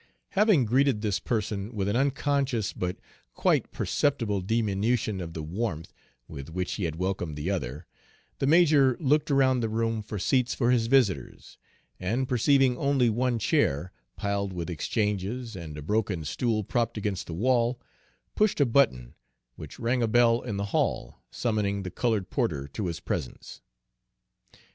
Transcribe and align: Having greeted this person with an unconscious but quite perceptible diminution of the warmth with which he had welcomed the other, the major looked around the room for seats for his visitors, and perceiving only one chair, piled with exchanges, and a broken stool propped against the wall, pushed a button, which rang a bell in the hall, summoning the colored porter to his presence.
Having 0.29 0.65
greeted 0.65 1.01
this 1.03 1.19
person 1.19 1.75
with 1.75 1.87
an 1.87 1.95
unconscious 1.95 2.73
but 2.73 2.97
quite 3.35 3.71
perceptible 3.71 4.41
diminution 4.41 5.21
of 5.21 5.33
the 5.35 5.43
warmth 5.43 5.93
with 6.27 6.49
which 6.49 6.73
he 6.73 6.85
had 6.85 6.95
welcomed 6.95 7.35
the 7.35 7.51
other, 7.51 7.85
the 8.39 8.47
major 8.47 8.97
looked 8.99 9.29
around 9.29 9.59
the 9.59 9.69
room 9.69 10.01
for 10.01 10.17
seats 10.17 10.55
for 10.55 10.71
his 10.71 10.87
visitors, 10.87 11.59
and 11.99 12.27
perceiving 12.27 12.75
only 12.77 13.11
one 13.11 13.37
chair, 13.37 13.91
piled 14.15 14.53
with 14.53 14.71
exchanges, 14.71 15.55
and 15.55 15.77
a 15.77 15.83
broken 15.83 16.25
stool 16.25 16.63
propped 16.63 16.97
against 16.97 17.27
the 17.27 17.33
wall, 17.35 17.79
pushed 18.33 18.59
a 18.59 18.65
button, 18.65 19.13
which 19.55 19.77
rang 19.77 20.01
a 20.01 20.07
bell 20.07 20.41
in 20.41 20.57
the 20.57 20.65
hall, 20.73 21.21
summoning 21.29 21.83
the 21.83 21.91
colored 21.91 22.31
porter 22.31 22.67
to 22.67 22.87
his 22.87 22.99
presence. 22.99 23.61